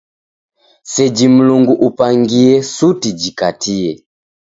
[0.83, 4.03] Seji Mlungu upangie suti jikatie.